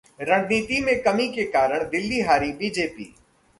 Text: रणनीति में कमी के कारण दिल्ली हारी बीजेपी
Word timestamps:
रणनीति 0.19 0.79
में 0.81 1.01
कमी 1.01 1.27
के 1.27 1.43
कारण 1.51 1.83
दिल्ली 1.89 2.21
हारी 2.21 2.51
बीजेपी 2.51 3.13